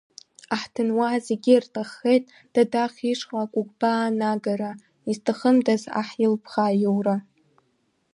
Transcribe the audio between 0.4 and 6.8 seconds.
Аҳҭынуаа зегьы ирҭаххеит Дадаҳ ишҟа акәыкәбаа анагара, изҭахымдаз аҳ илыԥха